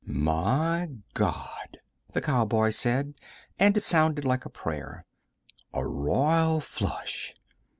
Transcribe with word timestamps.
"My 0.03 0.89
God," 1.13 1.77
the 2.11 2.21
cowboy 2.21 2.71
said, 2.71 3.13
and 3.59 3.77
it 3.77 3.81
sounded 3.81 4.25
like 4.25 4.45
a 4.45 4.49
prayer. 4.49 5.05
"A 5.75 5.85
royal 5.85 6.59
flush." 6.59 7.35